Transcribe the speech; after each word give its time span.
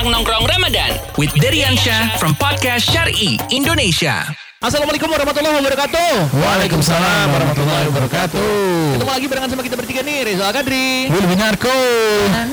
Bincang 0.00 0.16
Nongkrong 0.16 0.48
Ramadan 0.48 0.96
with 1.20 1.28
Deriansyah 1.36 2.16
from 2.16 2.32
Podcast 2.40 2.88
Syari 2.88 3.36
Indonesia. 3.52 4.24
Assalamualaikum 4.56 5.12
warahmatullahi 5.12 5.60
wabarakatuh. 5.60 6.40
Waalaikumsalam 6.40 7.28
warahmatullahi 7.28 7.84
wabarakatuh. 7.92 8.48
Ketemu 8.96 9.12
lagi 9.12 9.26
barengan 9.28 9.48
sama 9.52 9.60
kita 9.60 9.76
bertiga 9.76 10.00
nih, 10.00 10.24
Rizal 10.24 10.56
Kadri. 10.56 11.12
Will 11.12 11.28
Winarko. 11.28 11.76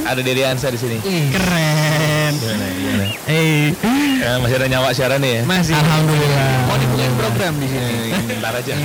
Ada 0.04 0.20
Diri 0.20 0.44
Ansa 0.44 0.68
di 0.68 0.76
sini. 0.76 1.00
Keren. 1.00 2.36
Gimana, 2.36 2.66
gimana? 2.68 3.06
Eh, 3.32 3.72
Ya, 4.18 4.44
masih 4.44 4.56
ada 4.60 4.68
nyawa 4.68 4.92
siaran 4.92 5.24
nih 5.24 5.40
ya. 5.40 5.42
masih. 5.48 5.72
Alhamdulillah. 5.72 6.52
Mau 6.68 6.76
dimulai 6.76 7.08
program 7.16 7.54
di 7.64 7.68
sini. 7.72 8.12
Eh, 8.12 8.24
Bentar 8.28 8.60
aja. 8.60 8.76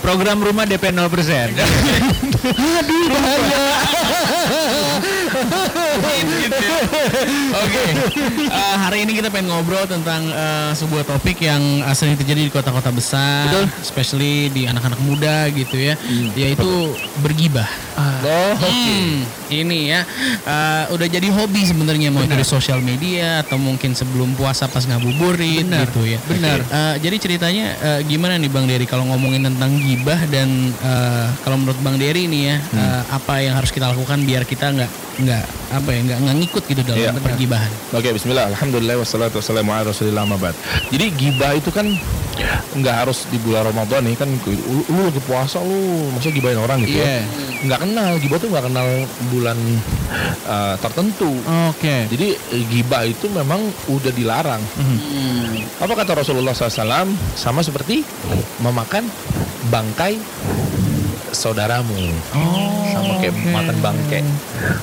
Program 0.00 0.40
rumah 0.40 0.64
DP 0.64 0.88
0%. 0.88 0.96
Aduh, 2.80 3.04
bahaya. 3.12 3.60
Oke. 7.52 7.84
Eh, 8.40 8.76
hari 8.76 9.04
ini 9.04 9.12
kita 9.14 9.28
pengen 9.28 9.50
ngobrol 9.50 9.84
tentang 9.84 10.24
eh, 10.26 10.72
sebuah 10.72 11.04
topik 11.04 11.40
yang 11.40 11.60
eh, 11.80 11.94
sering 11.94 12.16
terjadi 12.16 12.46
di 12.46 12.50
kota-kota 12.50 12.90
besar, 12.90 13.48
especially 13.78 14.48
di 14.48 14.64
anak-anak 14.64 15.00
muda 15.00 15.48
gitu 15.50 15.76
ya, 15.76 15.94
yaitu 16.34 16.94
bergibah. 17.20 17.68
Oh, 18.20 18.52
Hmm, 18.60 19.24
ini 19.52 19.92
ya 19.92 20.04
eh, 20.44 20.84
udah 20.88 21.04
jadi 21.04 21.28
hobi 21.28 21.64
sebenarnya 21.64 22.08
mau 22.08 22.22
di 22.22 22.40
sosial 22.42 22.80
media 22.80 23.40
atau 23.40 23.56
mungkin 23.56 23.92
sebelum 23.92 24.32
puasa 24.34 24.66
pas 24.66 24.84
ngabuburit 24.84 25.64
gitu 25.68 26.04
ya. 26.06 26.18
Benar. 26.24 26.58
Eh, 26.62 26.94
jadi 27.00 27.16
ceritanya 27.18 27.66
eh, 27.76 28.00
gimana 28.04 28.36
nih 28.36 28.48
Bang 28.48 28.64
Dery 28.64 28.84
kalau 28.84 29.04
ngomongin 29.04 29.44
tentang 29.44 29.76
gibah 29.76 30.20
dan 30.28 30.48
eh, 30.72 31.26
kalau 31.42 31.60
menurut 31.60 31.76
Bang 31.80 31.96
Dery 31.96 32.24
nih 32.24 32.42
ya 32.46 32.56
eh, 32.72 33.02
apa 33.10 33.40
yang 33.40 33.56
harus 33.56 33.68
kita 33.68 33.90
lakukan 33.90 34.22
biar 34.24 34.44
kita 34.44 34.72
nggak 34.72 34.90
nggak 35.20 35.44
apa 35.70 35.88
ya 35.92 36.00
nggak 36.06 36.36
ngikut 36.40 36.64
gitu 36.70 36.80
dalam 36.80 36.96
Iya. 36.96 37.10
pergibahan. 37.18 37.70
Oke, 37.90 38.08
bismillah. 38.10 38.46
Alhamdulillah 38.48 38.96
wassalatu 38.96 39.42
wassalamu 39.42 39.70
ala 39.70 39.90
Rasulillah 39.90 40.22
ma 40.22 40.38
ba'd. 40.38 40.54
Jadi 40.88 41.06
gibah 41.12 41.52
itu 41.52 41.68
kan 41.68 41.90
nggak 42.70 42.96
harus 42.96 43.26
di 43.26 43.36
bulan 43.36 43.66
Ramadan 43.66 44.00
nih 44.00 44.14
kan 44.14 44.30
lu, 44.30 44.80
lu 44.86 45.00
lagi 45.02 45.20
puasa 45.20 45.58
lu 45.58 45.76
masa 46.10 46.30
gibahin 46.30 46.56
orang 46.56 46.80
gitu 46.80 46.96
Iya. 46.96 47.20
ya. 47.20 47.22
Nggak 47.60 47.80
kenal, 47.82 48.10
gibah 48.16 48.38
tuh 48.38 48.48
nggak 48.48 48.64
kenal 48.64 48.88
bulan 49.28 49.58
uh, 50.46 50.74
tertentu. 50.78 51.30
Oke. 51.68 52.06
Jadi 52.08 52.28
eh, 52.32 52.64
gibah 52.70 53.02
itu 53.02 53.26
memang 53.28 53.60
udah 53.86 54.12
dilarang. 54.14 54.62
Apa 55.76 55.92
kata 55.94 56.12
Rasulullah 56.14 56.52
SAW? 56.52 57.10
Sama 57.34 57.60
seperti 57.60 58.06
memakan 58.58 59.04
bangkai 59.68 60.16
saudaramu. 61.32 61.96
sama 62.90 63.22
kayak 63.22 63.34
makan 63.54 63.76
bangkai 63.80 64.22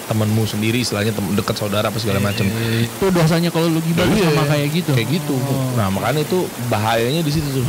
temenmu 0.07 0.43
sendiri, 0.47 0.79
istilahnya 0.81 1.11
tem 1.11 1.25
dekat 1.35 1.55
saudara 1.59 1.91
apa 1.91 1.99
segala 1.99 2.23
macam. 2.23 2.47
Itu 2.81 3.11
dosanya 3.11 3.51
kalau 3.51 3.67
lu 3.67 3.83
gibah 3.83 4.07
Iya, 4.07 4.31
sama 4.31 4.47
kayak 4.47 4.67
gitu. 4.71 4.91
Kayak 4.95 5.09
gitu. 5.21 5.35
Nah 5.75 5.91
makanya 5.91 6.23
itu 6.23 6.47
bahayanya 6.71 7.21
di 7.21 7.31
situ 7.31 7.47
tuh. 7.51 7.65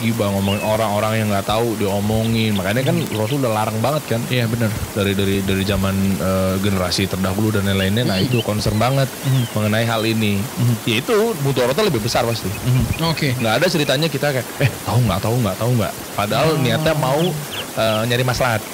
Gibah 0.00 0.32
ngomongin 0.32 0.64
orang-orang 0.64 1.12
yang 1.20 1.28
nggak 1.28 1.46
tahu 1.46 1.76
diomongin. 1.76 2.56
Makanya 2.56 2.82
kan 2.88 2.96
Rasul 3.12 3.44
udah 3.44 3.52
larang 3.52 3.78
banget 3.84 4.16
kan. 4.16 4.20
Iya 4.32 4.48
benar. 4.48 4.72
Dari 4.96 5.12
dari 5.12 5.44
dari 5.44 5.62
zaman 5.62 5.94
eh, 6.16 6.54
generasi 6.64 7.04
terdahulu 7.06 7.52
dan 7.52 7.68
lain-lainnya. 7.68 8.08
Nah 8.08 8.18
itu 8.18 8.40
concern 8.40 8.80
banget 8.80 9.06
mengenai 9.52 9.84
hal 9.84 10.02
ini. 10.02 10.40
Ya 10.88 11.04
itu 11.04 11.36
mudaratnya 11.44 11.84
lebih 11.86 12.00
besar 12.00 12.24
pasti. 12.24 12.48
Oke. 13.04 13.36
Nggak 13.36 13.54
ada 13.60 13.66
ceritanya 13.68 14.08
kita 14.08 14.32
kayak 14.32 14.46
eh 14.64 14.70
tahu 14.88 14.98
nggak 15.04 15.20
tahu 15.20 15.36
nggak 15.44 15.56
tahu 15.60 15.70
nggak. 15.76 15.92
Padahal 16.16 16.48
niatnya 16.58 16.94
mau 16.96 17.20
eh, 17.76 18.02
nyari 18.08 18.24
maslahat. 18.24 18.64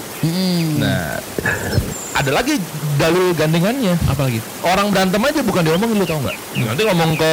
Nah 0.81 1.21
ada 2.17 2.31
lagi 2.33 2.57
dalil 2.97 3.37
gandengannya. 3.37 3.95
Apalagi? 4.09 4.41
Orang 4.65 4.89
berantem 4.89 5.21
aja 5.21 5.41
bukan 5.45 5.63
diomongin 5.63 6.01
lu 6.01 6.07
tau 6.09 6.17
nggak? 6.25 6.37
Nanti 6.65 6.83
ngomong 6.89 7.11
ke 7.21 7.33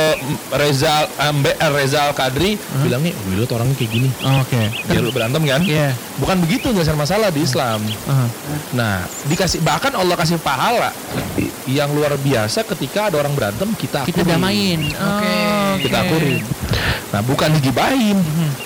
Reza 0.59 1.07
Ambe 1.15 1.55
eh, 1.55 1.71
Reza 1.71 2.11
Al 2.11 2.13
Kadri 2.13 2.59
bilangnya, 2.83 3.15
"Wih 3.25 3.39
lu 3.39 3.43
tuh 3.47 3.55
orangnya 3.57 3.75
kayak 3.79 3.91
gini." 3.95 4.09
Oke. 4.43 4.61
Biar 4.91 5.01
lu 5.01 5.11
berantem 5.15 5.41
kan? 5.47 5.61
Iya. 5.63 5.95
Bukan 6.19 6.43
begitu 6.43 6.69
nyelesaian 6.75 6.99
masalah 6.99 7.31
di 7.31 7.41
Islam. 7.47 7.79
Aha. 8.11 8.27
Nah, 8.75 8.95
dikasih 9.31 9.63
bahkan 9.63 9.95
Allah 9.95 10.19
kasih 10.19 10.35
pahala 10.37 10.91
yang 11.63 11.89
luar 11.95 12.19
biasa 12.19 12.67
ketika 12.75 13.07
ada 13.07 13.23
orang 13.23 13.31
berantem 13.33 13.71
kita 13.79 14.03
Kita 14.03 14.27
damain. 14.27 14.83
Oke. 14.83 15.31
Kita 15.75 15.97
akurin. 15.99 16.41
Nah, 17.09 17.21
bukan 17.21 17.49
digibahin. 17.53 18.17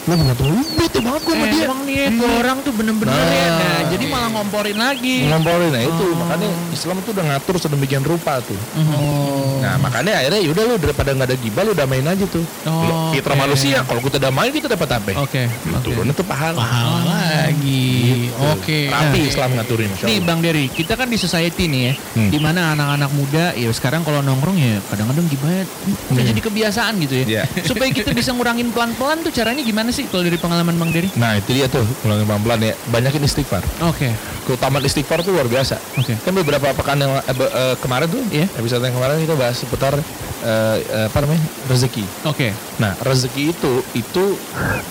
Lu 0.06 0.14
berantem 0.16 0.48
lu 0.48 0.64
bete 0.74 0.98
banget 0.98 1.22
gua 1.22 1.34
sama 1.34 1.44
Eh, 1.44 1.52
dia. 1.52 1.66
emang 1.66 1.80
nih 1.84 1.98
tuh 2.14 2.30
orang 2.34 2.58
tuh 2.62 2.72
bener-bener 2.72 3.12
Nah. 3.12 3.28
ya. 3.28 3.48
Nah, 3.52 3.82
jadi 3.90 4.06
malah 4.08 4.30
ngomporin 4.32 4.78
lagi. 4.78 5.16
Ngomporin 5.26 5.70
nah 5.70 5.84
itu 5.84 6.06
makanya 6.16 6.48
Islam 6.70 6.96
tuh 7.02 7.12
udah 7.12 7.26
ngatur 7.28 7.56
sedemikian 7.58 8.02
rupa 8.02 8.40
tuh. 8.42 8.56
Oh. 8.78 9.60
Nah 9.60 9.76
makanya 9.78 10.16
akhirnya 10.18 10.40
yaudah 10.42 10.64
lu 10.66 10.76
daripada 10.78 11.12
nggak 11.12 11.28
ada 11.28 11.38
gibah 11.38 11.62
lu 11.62 11.74
damain 11.74 12.06
aja 12.06 12.26
tuh. 12.26 12.46
Oh, 12.64 13.12
Fitrah 13.12 13.36
oke. 13.36 13.44
manusia 13.44 13.84
kalau 13.84 14.00
kita 14.00 14.18
damain 14.18 14.50
kita 14.50 14.68
dapat 14.70 14.90
apa? 14.94 15.12
Oke. 15.20 15.44
Oke. 15.50 15.84
Turunnya 15.84 16.14
tuh 16.14 16.24
pahala. 16.24 16.56
Pahala 16.58 17.04
lagi. 17.44 18.32
Oke. 18.50 18.88
Rapi 18.88 19.20
Nah, 19.20 19.28
Islam 19.28 19.50
ngaturin 19.54 19.90
Nih 19.90 20.00
Allah. 20.00 20.24
Bang 20.24 20.40
Dery, 20.40 20.66
kita 20.70 20.94
kan 20.94 21.08
di 21.08 21.18
society 21.18 21.66
nih 21.66 21.82
ya, 21.82 21.94
Hmm. 22.16 22.30
di 22.30 22.38
mana 22.38 22.72
anak-anak 22.72 23.12
muda 23.12 23.46
ya 23.54 23.68
sekarang 23.70 24.02
kalau 24.02 24.22
nongkrong 24.22 24.56
ya 24.56 24.80
kadang-kadang 24.86 25.26
gimana 25.26 25.64
udah 26.08 26.24
jadi 26.24 26.40
kebiasaan 26.40 26.96
gitu 27.00 27.14
ya. 27.14 27.26
Iya. 27.26 27.44
Supaya 27.70 27.90
kita 27.90 28.12
bisa 28.12 28.32
ngurangin 28.32 28.70
pelan-pelan 28.70 29.22
tuh 29.22 29.32
caranya 29.32 29.62
gimana 29.62 29.90
sih 29.90 30.06
kalau 30.06 30.22
dari 30.22 30.36
pengalaman 30.36 30.76
Bang 30.76 30.90
Dery? 30.90 31.10
Nah 31.14 31.36
itu 31.36 31.52
dia 31.52 31.68
tuh 31.68 31.84
ulangin 32.04 32.26
pelan-pelan 32.26 32.60
ya. 32.62 32.74
Banyakin 32.88 33.22
istighfar. 33.22 33.62
Oke. 33.84 34.10
Keutamaan 34.44 34.82
istighfar 34.82 35.22
tuh 35.22 35.34
luar 35.34 35.46
biasa. 35.46 35.76
Oke. 35.96 36.16
Kan 36.18 36.34
beberapa 36.34 36.72
pekan 36.72 36.98
yang 36.98 37.14
eh, 37.16 37.36
be- 37.36 37.50
eh, 37.50 37.76
kemarin 37.78 38.08
tuh, 38.08 38.24
Iya. 38.30 38.48
episode 38.54 38.82
yang 38.82 38.96
kemarin 38.96 39.20
kita 39.20 39.36
bahas 39.36 39.56
seputar 39.56 39.94
eh, 40.38 40.78
apa 41.06 41.18
namanya 41.20 41.44
rezeki. 41.66 42.06
Oke. 42.24 42.54
Nah 42.78 42.96
rezeki 43.00 43.52
itu 43.52 43.72
itu 43.94 44.24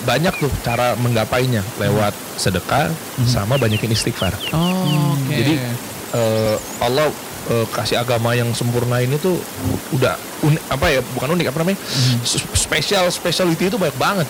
banyak 0.03 0.35
tuh 0.37 0.51
cara 0.61 0.93
menggapainya 0.97 1.63
lewat 1.77 2.13
sedekah 2.37 2.93
sama 3.25 3.57
banyakin 3.57 3.91
istighfar. 3.91 4.37
Oh, 4.53 5.17
Oke. 5.17 5.35
Jadi 5.35 5.55
eh, 6.13 6.57
Allah 6.79 7.09
eh, 7.47 7.67
kasih 7.69 7.97
agama 7.97 8.33
yang 8.33 8.51
sempurna 8.51 8.99
ini 8.99 9.17
tuh 9.17 9.39
udah 9.91 10.15
unik 10.37 10.63
apa 10.69 10.87
ya 10.89 11.01
bukan 11.07 11.29
unik 11.33 11.47
apa 11.49 11.59
namanya? 11.61 11.79
S- 12.21 12.43
spesial 12.53 13.07
speciality 13.09 13.67
itu 13.67 13.77
banyak 13.77 13.97
banget. 13.97 14.29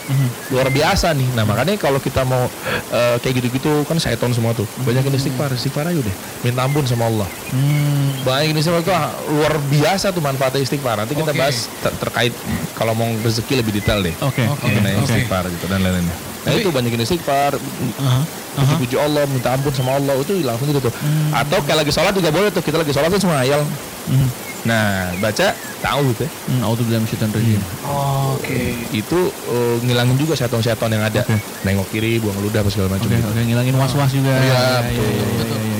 Luar 0.49 0.69
biasa 0.69 1.11
nih. 1.11 1.27
Nah 1.33 1.43
makanya 1.43 1.75
kalau 1.77 1.99
kita 1.99 2.23
mau 2.23 2.47
eh, 2.91 3.17
kayak 3.19 3.35
gitu-gitu 3.37 3.83
kan 3.85 3.97
syaiton 3.97 4.31
semua 4.31 4.53
tuh. 4.53 4.69
Banyakin 4.81 5.13
istighfar 5.13 5.51
istighfar 5.51 5.89
aja 5.89 5.99
udah. 5.99 6.15
Minta 6.41 6.63
ampun 6.63 6.85
sama 6.85 7.07
Allah. 7.07 7.29
Hmm. 7.51 8.23
banyakin 8.23 8.57
istighfar 8.57 8.81
itu 8.81 8.93
ah, 8.93 9.11
luar 9.29 9.55
biasa 9.67 10.11
tuh 10.11 10.21
manfaatnya 10.21 10.61
istighfar. 10.61 10.97
Nanti 10.99 11.15
kita 11.15 11.31
Oke. 11.31 11.39
bahas 11.39 11.67
ter- 11.79 11.97
terkait 11.99 12.33
kalau 12.75 12.93
mau 12.93 13.09
rezeki 13.21 13.61
lebih 13.61 13.73
detail 13.75 14.01
deh. 14.01 14.15
Oke. 14.21 14.45
Oke. 14.45 14.63
mengenai 14.67 14.95
Oke. 14.97 15.09
istighfar 15.09 15.49
gitu 15.49 15.67
dan 15.67 15.81
lain-lainnya 15.81 16.36
nah 16.47 16.53
itu 16.55 16.69
banyakin 16.71 17.03
istighfar 17.03 17.53
Aha. 17.99 18.23
puji-puji 18.55 18.97
Allah 18.97 19.27
minta 19.27 19.51
ampun 19.51 19.69
sama 19.71 19.99
Allah 19.99 20.15
itu 20.17 20.39
langsung 20.41 20.67
gitu 20.67 20.81
tuh 20.81 20.95
Hmm. 20.95 21.35
atau 21.35 21.59
kayak 21.61 21.83
lagi 21.83 21.91
sholat 21.91 22.15
juga 22.15 22.31
boleh 22.31 22.49
tuh 22.49 22.63
kita 22.63 22.79
lagi 22.79 22.91
sholat 22.91 23.11
tuh 23.11 23.21
semua 23.21 23.43
ayal 23.43 23.67
Hmm. 24.07 24.29
nah 24.63 25.11
baca 25.19 25.51
tahu 25.79 26.01
gitu 26.11 26.25
ya 26.25 26.31
Hmm, 26.47 26.63
auto 26.63 26.83
dalam 26.83 27.05
syaitan 27.05 27.29
rajim. 27.29 27.59
Oke. 27.85 28.75
Itu 28.91 29.19
eh, 29.29 29.77
ngilangin 29.83 30.15
juga 30.17 30.35
seton-seton 30.35 30.89
yang 30.89 31.03
ada. 31.03 31.21
Oke. 31.21 31.37
Nengok 31.63 31.87
kiri, 31.89 32.19
buang 32.19 32.39
ludah 32.41 32.63
apa 32.63 32.71
segala 32.71 32.95
macam. 32.95 33.07
Oke, 33.07 33.15
gitu. 33.15 33.29
oke 33.29 33.41
ngilangin 33.43 33.75
was-was 33.75 34.11
juga. 34.11 34.31
Iya, 34.33 34.43
iya, 34.43 34.79
betul. 34.81 35.05
iya, 35.05 35.27
iya, 35.27 35.55
iya. 35.61 35.76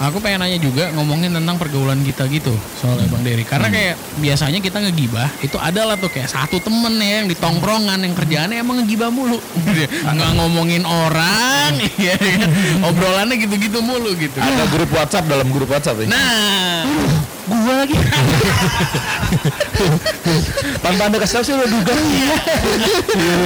Aku 0.00 0.16
pengen 0.16 0.40
nanya 0.40 0.56
juga 0.56 0.88
ngomongin 0.96 1.28
tentang 1.28 1.60
pergaulan 1.60 2.00
kita 2.00 2.24
gitu 2.32 2.56
soalnya 2.80 3.04
Bang 3.12 3.20
Dery. 3.20 3.44
Karena 3.44 3.68
kayak 3.68 4.00
biasanya 4.16 4.64
kita 4.64 4.80
ngegibah 4.80 5.28
itu 5.44 5.60
adalah 5.60 6.00
tuh 6.00 6.08
kayak 6.08 6.32
satu 6.32 6.56
temen 6.56 6.96
ya 6.96 7.20
yang 7.20 7.28
di 7.28 7.36
tongkrongan 7.36 8.00
yang 8.00 8.16
kerjaannya 8.16 8.64
emang 8.64 8.80
ngegibah 8.80 9.12
mulu. 9.12 9.36
Nggak 10.16 10.32
ngomongin 10.40 10.88
orang, 10.88 11.76
iya 12.00 12.14
kan? 12.16 12.48
obrolannya 12.82 13.36
gitu-gitu 13.36 13.78
mulu 13.80 14.16
gitu. 14.16 14.36
Ada 14.36 14.64
grup 14.72 14.90
WhatsApp 14.90 15.28
dalam 15.28 15.48
grup 15.52 15.68
WhatsApp 15.68 16.00
ya. 16.00 16.06
Nah, 16.08 16.88
gua 17.44 17.74
lagi. 17.84 17.96
tanpa 20.80 21.02
anda 21.06 21.18
kasih 21.20 21.42
sih 21.42 21.52
udah 21.52 21.68
duga. 21.68 21.92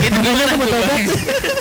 itu 0.01 0.19
gimana 0.19 0.53
tuh? 0.55 0.69
Bang? 0.71 1.03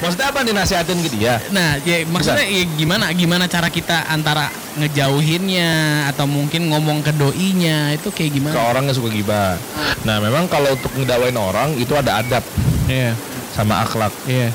Maksudnya 0.04 0.28
apa 0.30 0.40
nih 0.44 0.54
nasihatin 0.54 1.00
ke 1.02 1.10
dia? 1.14 1.34
Nah, 1.50 1.80
ya 1.82 2.04
maksudnya 2.06 2.46
ya 2.46 2.64
gimana 2.76 3.06
gimana 3.12 3.46
cara 3.48 3.68
kita 3.68 4.06
antara 4.08 4.50
ngejauhinnya 4.76 5.72
atau 6.10 6.26
mungkin 6.26 6.70
ngomong 6.70 7.02
ke 7.02 7.14
doinya 7.14 7.94
itu 7.94 8.10
kayak 8.10 8.32
Ke 8.32 8.38
gimana? 8.38 8.54
orang 8.60 8.84
yang 8.90 8.96
suka 8.96 9.10
gibah. 9.10 9.56
Nah 10.04 10.18
memang 10.20 10.50
kalau 10.50 10.74
untuk 10.74 10.92
ngedawain 10.94 11.38
orang 11.38 11.78
itu 11.78 11.94
ada 11.94 12.20
adab 12.20 12.44
Iya, 12.84 13.16
sama 13.54 13.86
akhlak. 13.86 14.10
iya. 14.26 14.50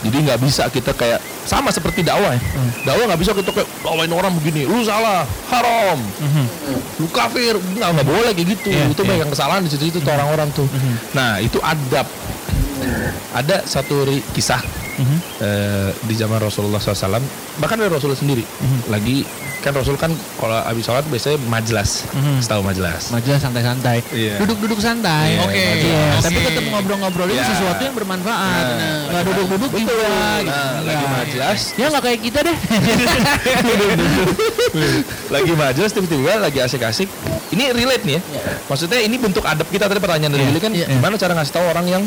Jadi 0.00 0.16
nggak 0.24 0.40
bisa 0.40 0.66
kita 0.68 0.92
kayak 0.92 1.20
sama 1.44 1.68
seperti 1.68 2.00
dakwah 2.00 2.32
ya. 2.32 2.40
Dakwah 2.82 3.04
nggak 3.12 3.20
bisa 3.20 3.32
kita 3.32 3.52
kayak 3.52 3.68
dawain 3.80 4.08
orang 4.08 4.32
begini, 4.34 4.64
lu 4.64 4.80
salah, 4.82 5.28
haram, 5.48 6.00
lu 6.96 7.06
kafir, 7.08 7.56
nggak 7.56 7.88
nggak 7.92 8.08
boleh 8.08 8.30
kayak 8.32 8.48
gitu. 8.56 8.68
Iya, 8.68 8.88
itu 8.88 9.02
iya. 9.02 9.10
banyak 9.10 9.28
kesalahan 9.28 9.62
di 9.62 9.70
situ 9.70 9.84
itu 9.86 9.98
tuh 10.00 10.12
orang-orang 10.12 10.48
tuh. 10.52 10.68
Nah 11.12 11.38
itu 11.38 11.60
adab. 11.60 12.08
Ada 13.34 13.62
satu 13.64 14.06
kisah 14.32 14.62
Mhm. 14.98 15.18
eh, 15.38 15.90
di 16.02 16.14
zaman 16.16 16.42
Rasulullah 16.42 16.82
SAW, 16.82 17.22
bahkan 17.56 17.78
dari 17.78 17.86
Rasulullah 17.86 18.18
sendiri, 18.18 18.42
lagi 18.90 19.22
kan 19.68 19.74
Rasul 19.74 19.94
kan 19.94 20.08
kalau 20.34 20.56
habis 20.58 20.80
sholat 20.82 21.04
biasanya 21.04 21.36
majelas, 21.44 22.08
setahu 22.40 22.64
majelas. 22.64 23.12
Majelis 23.12 23.36
santai-santai. 23.38 24.00
Iya. 24.08 24.40
Duduk-duduk 24.40 24.78
santai. 24.78 25.36
Iya, 25.36 25.44
Oke. 25.44 25.60
Iya, 25.78 26.04
Oke. 26.10 26.24
tapi 26.24 26.38
tetap 26.42 26.64
ngobrol-ngobrolin 26.66 27.36
Iya. 27.36 27.44
sesuatu 27.46 27.80
yang 27.82 27.92
bermanfaat. 27.92 28.64
Nggak 29.06 29.22
duduk-duduk 29.28 29.70
juga. 29.76 30.08
gitu. 30.40 30.48
Nah, 30.48 30.80
lagi 30.80 30.96
Nggak. 30.98 31.12
majelis, 31.12 31.60
Ya 31.76 31.86
nggak 31.86 32.02
kayak 32.02 32.20
kita 32.22 32.38
deh. 32.40 32.56
lagi 35.34 35.52
majelis 35.52 35.90
tiba-tiba 35.90 36.38
lagi 36.38 36.58
asik-asik. 36.58 37.08
Ini 37.48 37.72
relate 37.72 38.04
nih 38.04 38.14
ya. 38.16 38.22
Maksudnya 38.68 39.00
ini 39.00 39.16
bentuk 39.16 39.40
adab 39.42 39.64
kita 39.66 39.88
tadi 39.88 39.96
pertanyaan 39.96 40.28
dari 40.30 40.44
Iya, 40.44 40.50
Willy 40.50 40.60
kan 40.60 40.72
iya. 40.72 40.86
gimana 40.86 41.16
cara 41.16 41.32
ngasih 41.32 41.54
tahu 41.54 41.64
orang 41.64 41.86
yang 41.88 42.02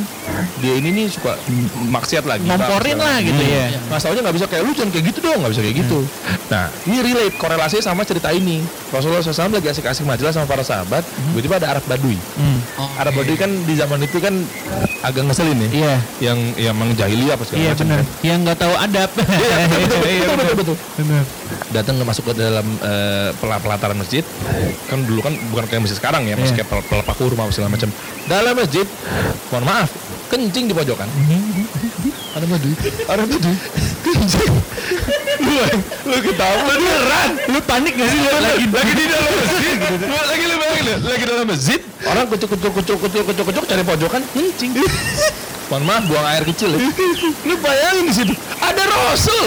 dia 0.59 0.73
ini 0.77 0.89
nih 0.93 1.05
suka 1.09 1.33
maksiat 1.89 2.23
lagi. 2.23 2.45
Ngomporin 2.45 2.97
lah 2.97 3.17
gitu 3.19 3.41
ya. 3.41 3.73
Ngasih 3.89 4.05
taunya 4.05 4.21
nggak 4.21 4.35
bisa 4.37 4.45
kayak 4.45 4.63
lu 4.63 4.71
jangan 4.71 4.91
kayak 4.93 5.05
gitu 5.09 5.19
dong, 5.19 5.37
nggak 5.41 5.51
bisa 5.51 5.61
kayak 5.61 5.77
gitu. 5.81 5.99
Nah, 6.47 6.65
ini 6.85 6.97
relate 7.01 7.35
korelasinya 7.35 7.83
sama 7.83 8.01
cerita 8.03 8.29
ini. 8.29 8.61
Rasulullah 8.91 9.23
SAW 9.23 9.49
lagi 9.49 9.67
asik-asik 9.67 10.03
majelis 10.03 10.35
sama 10.35 10.45
para 10.45 10.61
sahabat, 10.61 11.01
tiba-tiba 11.33 11.57
ada 11.57 11.67
Arab 11.73 11.85
Baduy. 11.87 12.17
Arab 12.95 13.13
Baduy 13.15 13.35
kan 13.35 13.49
di 13.65 13.73
zaman 13.73 13.97
itu 13.99 14.19
kan 14.19 14.35
agak 15.01 15.25
ngeselin 15.25 15.57
ya. 15.57 15.69
Iya. 15.71 15.95
Yang 16.21 16.39
yang 16.61 16.75
mengjahili 16.77 17.25
apa 17.27 17.41
segala 17.41 17.57
Iya 17.57 17.71
macam. 17.73 17.85
benar. 17.87 18.01
Yang 18.21 18.37
nggak 18.45 18.57
tahu 18.59 18.73
adab. 18.77 19.09
Iya, 19.09 19.55
betul, 19.57 19.79
betul, 19.81 20.01
Iya, 20.05 20.21
betul, 20.21 20.35
betul, 20.37 20.55
betul. 20.55 20.75
Benar. 21.01 21.23
Datang 21.71 21.95
masuk 22.01 22.31
ke 22.31 22.33
dalam 22.37 22.63
pel- 23.35 23.61
pelataran 23.61 23.95
masjid. 23.95 24.23
Kan 24.85 25.03
dulu 25.03 25.19
kan 25.19 25.33
bukan 25.49 25.65
kayak 25.65 25.81
masjid 25.81 25.97
sekarang 25.97 26.23
ya 26.23 26.35
masih 26.35 26.53
Iya. 26.53 26.63
kayak 26.63 26.69
pel- 26.69 26.87
pelepah 26.87 27.15
kurma 27.15 27.47
segala 27.49 27.71
macam. 27.71 27.89
Dalam 28.25 28.53
masjid 28.53 28.87
mohon 29.49 29.63
maaf 29.63 29.89
kencing 30.27 30.67
di 30.67 30.73
pojokan. 30.73 31.07
Ada 32.31 32.45
madu 32.47 32.69
ada 33.07 33.21
madu 33.23 33.51
kencing. 34.01 34.53
Lu 35.41 35.53
lu 36.05 36.17
ketawa 36.21 36.53
lu 36.53 36.63
beneran. 36.77 37.29
Lu 37.49 37.59
panik 37.61 37.93
gak 37.95 38.07
sih? 38.07 38.19
lagi 38.21 38.65
lagi 38.67 38.91
di 38.93 39.05
dalam 39.07 39.31
masjid. 39.33 39.75
Lu 40.05 40.15
lagi 40.15 40.45
lu, 40.45 40.55
lagi 41.01 41.23
dalam 41.25 41.45
masjid 41.47 41.79
orang 42.01 42.25
kucuk 42.27 42.49
kucuk 42.51 42.71
kucuk 42.73 42.97
kucuk 42.99 43.23
kucuk 43.25 43.45
kucuk 43.45 43.63
cari 43.65 43.83
pojokan 43.83 44.21
kencing 44.33 44.71
mohon 45.71 45.87
maaf 45.87 46.03
buang 46.03 46.27
air 46.27 46.43
kecil 46.43 46.75
ya. 46.75 46.83
lu 47.47 47.55
bayangin 47.57 48.03
di 48.05 48.13
situ 48.13 48.33
ada 48.59 48.83
rasul 48.83 49.45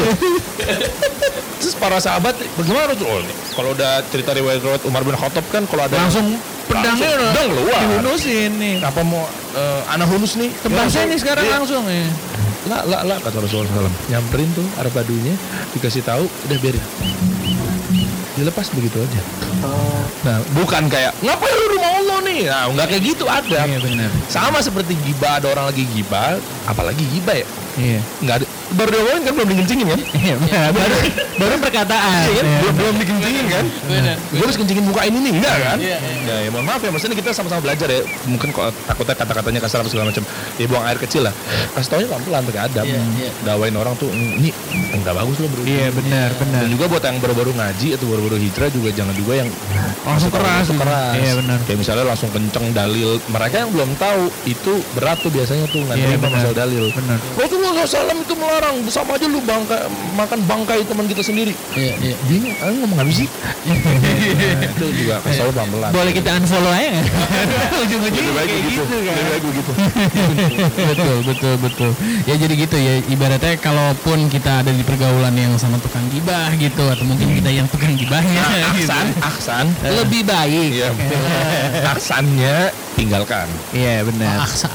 terus 1.61 1.77
para 1.77 1.97
sahabat 1.97 2.33
bagaimana 2.57 2.93
Rasul 2.93 3.05
oh, 3.05 3.21
ini 3.21 3.35
kalau 3.53 3.71
udah 3.73 4.01
cerita 4.09 4.33
riwayat-riwayat 4.33 4.83
Umar 4.85 5.01
bin 5.01 5.13
Khattab 5.15 5.45
kan 5.49 5.65
kalau 5.65 5.85
ada 5.85 5.97
Langsung 5.97 6.37
pedangnya 6.65 7.09
Langsung 7.13 7.33
pedang 7.33 7.49
keluar. 7.53 7.81
Dihunusin 7.81 8.51
nih. 8.57 8.77
apa 8.81 9.01
mau 9.01 9.25
eh, 9.53 9.81
anak 9.89 10.09
hunus 10.09 10.37
nih 10.37 10.51
Tebasnya 10.61 11.05
Ya, 11.05 11.11
nih 11.13 11.19
sekarang 11.21 11.45
iya. 11.45 11.55
langsung 11.57 11.83
ya. 11.89 12.05
lah 12.65 12.81
lah 12.85 13.01
lah 13.05 13.17
kata 13.21 13.45
Rasulullah 13.45 13.69
SAW 13.85 13.93
nyamperin 14.09 14.49
tuh 14.53 14.65
Arab 14.77 14.93
badunya 14.93 15.37
dikasih 15.73 16.01
tahu 16.01 16.25
udah 16.25 16.57
biarin 16.57 16.85
dilepas 18.35 18.67
begitu 18.73 18.99
aja 18.99 19.21
nah 20.25 20.41
bukan 20.57 20.89
kayak 20.89 21.13
ngapain 21.21 21.55
lu 21.55 21.74
Allah 22.15 22.31
nih. 22.31 22.41
Nah 22.47 22.65
nggak 22.71 22.87
kayak 22.95 23.03
gitu 23.03 23.25
ada 23.27 23.59
Iya 23.67 23.79
benar. 23.83 24.11
sama 24.31 24.59
seperti 24.63 24.95
gibah 25.03 25.43
ada 25.43 25.51
orang 25.51 25.75
lagi 25.75 25.83
gibah 25.91 26.39
apalagi 26.65 27.03
gibah 27.11 27.35
ya 27.43 27.47
Iya. 27.75 28.01
nggak 28.21 28.37
ada 28.37 28.47
baru 28.73 28.89
diomongin 28.91 29.23
kan 29.23 29.33
belum 29.35 29.49
dikencingin 29.51 29.87
kan 29.89 30.01
Iya, 30.15 30.35
benar. 30.37 30.69
baru 30.73 30.95
baru 31.35 31.55
perkataan. 31.61 32.23
Iya 32.25 32.33
kan? 32.33 32.45
Iya. 32.45 32.59
belum 32.61 32.75
belum 32.77 32.95
dikencingin 32.97 33.47
kan 33.49 33.65
Benar. 33.85 34.17
gue 34.25 34.41
harus 34.41 34.57
kencingin 34.57 34.85
muka 34.85 35.03
ini 35.03 35.19
nih 35.21 35.33
enggak 35.35 35.57
kan 35.61 35.79
Iya, 35.79 35.97
ya, 36.23 36.37
ya 36.39 36.49
mohon 36.49 36.65
maaf 36.65 36.79
ya 36.79 36.91
maksudnya 36.91 37.15
kita 37.15 37.31
sama-sama 37.31 37.61
belajar 37.61 37.89
ya 37.89 38.01
mungkin 38.25 38.49
kok 38.51 38.65
takutnya 38.85 39.15
kata-katanya 39.17 39.61
kasar 39.61 39.79
apa 39.81 39.89
segala 39.89 40.07
macam 40.09 40.23
ya 40.55 40.67
buang 40.67 40.85
air 40.85 40.99
kecil 40.99 41.23
lah 41.23 41.35
kasih 41.75 41.89
taunya 41.91 42.09
pelan-pelan 42.09 42.43
adab 42.65 42.85
Iya, 42.85 43.01
iya. 43.13 43.31
dawain 43.43 43.75
orang 43.75 43.95
tuh 43.95 44.09
ini 44.09 44.51
enggak 44.93 45.13
bagus 45.13 45.37
loh 45.37 45.49
bro 45.49 45.63
Iya 45.65 45.91
benar 45.91 46.31
benar. 46.35 46.61
dan 46.61 46.69
juga 46.71 46.85
buat 46.87 47.03
yang 47.03 47.19
baru-baru 47.19 47.51
ngaji 47.53 47.89
atau 47.93 48.07
baru-baru 48.07 48.37
hijrah 48.41 48.71
juga 48.71 48.89
jangan 48.91 49.13
juga 49.13 49.33
yang 49.37 49.49
Langsung 50.05 50.31
keras. 50.31 50.69
keras 50.71 51.15
Iya 51.17 51.33
benar. 51.37 51.59
kayak 51.63 51.79
misalnya 51.79 52.05
langsung 52.07 52.31
kenceng 52.31 52.71
dalil 52.71 53.19
mereka 53.27 53.57
yang 53.59 53.71
belum 53.71 53.91
tahu 53.97 54.23
itu 54.45 54.73
berat 54.95 55.19
tuh 55.19 55.29
biasanya 55.29 55.67
tuh 55.67 55.83
nggak 55.83 55.97
Iya, 55.97 56.17
benar. 56.17 56.31
masalah 56.33 56.57
dalil 56.57 56.85
Benar. 56.95 57.19
Rasulullah 57.65 58.13
SAW 58.13 58.21
itu 58.21 58.35
melarang 58.37 58.77
sama 58.87 59.17
aja 59.17 59.25
lu 59.25 59.41
bangka, 59.41 59.89
makan 60.13 60.39
bangkai 60.45 60.85
teman 60.85 61.09
kita 61.09 61.23
sendiri 61.23 61.57
Iya, 61.73 61.95
iya. 61.99 62.17
bingung 62.27 62.53
ah, 62.61 62.69
ngomong 62.75 62.99
habis 63.01 63.25
sih 63.25 63.29
itu 64.61 64.87
juga 64.95 65.21
kasih 65.25 65.41
tahu 65.41 65.51
pelan-pelan 65.51 65.91
Boleh 65.91 66.13
kita 66.13 66.29
unfollow 66.35 66.69
aja 66.69 66.89
nggak? 66.91 67.07
Ujung-ujungnya 67.85 68.21
Lebih 68.21 68.35
baik 68.35 68.49
kayak 68.49 68.63
begitu. 68.63 68.83
gitu 68.83 68.97
kan. 69.01 69.15
Lebih 69.15 69.25
baik 69.25 69.43
begitu. 69.45 69.73
betul 70.85 71.17
betul 71.25 71.55
betul 71.59 71.91
ya 72.25 72.35
jadi 72.37 72.55
gitu 72.55 72.77
ya 72.77 72.95
ibaratnya 73.07 73.55
kalaupun 73.59 74.19
kita 74.29 74.61
ada 74.61 74.71
di 74.71 74.85
pergaulan 74.85 75.33
yang 75.33 75.53
sama 75.57 75.81
tukang 75.81 76.05
gibah 76.11 76.53
gitu 76.57 76.85
atau 76.85 77.05
mungkin 77.05 77.33
kita 77.33 77.49
yang 77.49 77.67
tukang 77.67 77.95
gibahnya 77.95 78.43
gitu. 78.77 78.89
Aksan, 78.91 79.07
aksan. 79.21 79.67
Lebih 79.83 80.23
baik. 80.25 80.69
Iya. 80.75 80.91
Aksannya 81.89 82.57
tinggalkan. 82.95 83.49
Iya 83.73 84.05
benar. 84.05 84.45
Aksa 84.45 84.69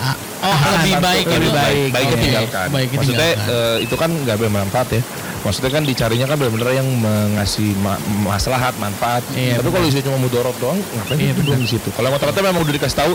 oh 0.44 0.58
lebih 0.80 0.94
baik 1.04 1.26
lebih 1.28 1.52
baik. 1.52 1.90
Baiknya 1.92 2.98
Maksudnya 3.00 3.30
tinggalkan. 3.36 3.56
eh, 3.56 3.76
itu 3.84 3.96
kan 4.00 4.10
nggak 4.12 4.38
bermanfaat 4.40 4.88
ya. 4.96 5.02
Maksudnya 5.40 5.72
kan 5.72 5.84
dicarinya 5.84 6.26
kan 6.26 6.36
benar-benar 6.36 6.72
yang 6.74 6.88
mengasih 6.94 7.72
ma- 7.80 8.00
maslahat, 8.22 8.76
manfaat. 8.76 9.24
Iya, 9.32 9.58
Tapi 9.58 9.70
kalau 9.70 9.86
isinya 9.86 10.06
cuma 10.06 10.18
mudorot 10.20 10.56
doang, 10.58 10.76
ngapain 10.76 11.16
Iya, 11.18 11.32
itu 11.32 11.42
di 11.56 11.68
situ? 11.70 11.90
Kalau 11.90 12.10
rata-rata 12.10 12.40
memang 12.40 12.60
udah 12.60 12.74
dikasih 12.74 12.98
tahu, 12.98 13.14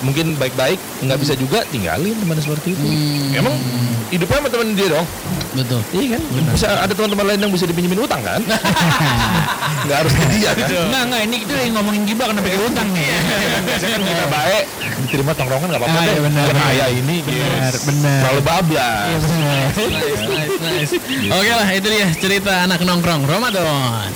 mungkin 0.00 0.34
baik-baik, 0.36 0.76
nggak 1.00 1.18
bisa 1.18 1.34
juga 1.34 1.62
tinggalin 1.68 2.14
teman 2.14 2.36
seperti 2.36 2.74
itu. 2.74 2.82
Hmm. 2.82 3.38
Emang 3.38 3.54
hidupnya 4.08 4.38
sama 4.38 4.48
teman 4.48 4.66
dia 4.72 4.88
dong. 4.88 5.06
betul 5.52 5.80
Iya 5.92 6.16
kan? 6.16 6.22
Bisa 6.50 6.66
ada 6.74 6.90
teman-teman 6.90 7.24
lain 7.28 7.40
yang 7.40 7.52
bisa 7.52 7.64
dipinjemin 7.64 8.00
utang 8.00 8.20
kan? 8.20 8.40
Nggak 9.84 9.96
harus 9.98 10.12
ke 10.12 10.24
dia 10.30 10.50
kan? 10.52 10.68
Enggak 10.68 11.02
enggak 11.04 11.22
ini 11.22 11.36
kita 11.38 11.52
lagi 11.52 11.70
ngomongin 11.70 12.02
gibah 12.04 12.26
kenapa 12.26 12.46
pakai 12.46 12.60
utang 12.62 12.88
nih. 12.88 13.06
Biasanya 13.66 13.92
kan 13.92 14.02
kita 14.02 14.24
baik, 14.28 14.64
diterima 15.02 15.32
tongkrongan 15.34 15.68
nggak 15.68 15.82
apa-apa 15.82 15.92
Ah, 15.92 16.02
deh. 16.02 16.12
iya, 16.12 16.22
benar, 16.22 16.44
benar. 16.48 16.88
ini, 16.88 17.16
Benar, 17.20 17.68
yes. 17.68 17.84
benar. 17.84 18.18
Terlalu 18.22 18.42
bablas. 18.42 19.04
Iya 19.04 19.18
benar. 19.20 19.66
nice, 19.92 20.22
nice, 20.24 20.56
nice. 20.62 20.92
oke 21.28 21.51
lah 21.58 21.68
itu 21.68 21.88
dia 21.90 22.08
cerita 22.16 22.64
anak 22.64 22.80
nongkrong 22.80 23.28
Ramadan 23.28 24.08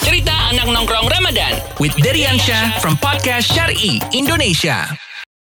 Cerita 0.00 0.34
anak 0.52 0.68
nongkrong 0.68 1.08
Ramadan 1.08 1.60
with 1.76 1.92
Deriansyah 2.00 2.80
from 2.80 2.96
podcast 3.00 3.52
Syari 3.52 4.00
Indonesia. 4.12 5.01